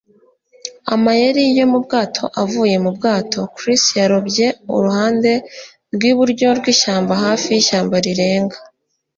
amayeri 0.93 1.43
yo 1.59 1.65
mu 1.71 1.79
bwato 1.85 2.25
avuye 2.43 2.75
mu 2.83 2.91
bwato, 2.97 3.39
Chris 3.57 3.83
yarobye 3.99 4.47
uruhande 4.75 5.31
rw'iburyo 5.93 6.47
rw'ishyamba 6.57 7.13
hafi 7.23 7.47
y'ishyamba 7.55 7.95
rirenga. 8.05 8.57